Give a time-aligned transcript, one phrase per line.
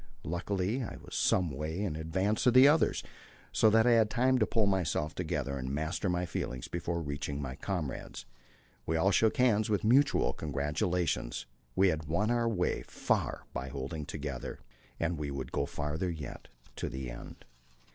[0.23, 3.03] Luckily I was some way in advance of the others,
[3.51, 7.39] so that I had time to pull myself together and master my feelings before reaching
[7.39, 8.25] my comrades.
[8.87, 11.45] We all shook hands, with mutual congratulations;
[11.75, 14.57] we had won our way far by holding together,
[14.99, 16.47] and we would go farther yet
[16.77, 17.45] to the end.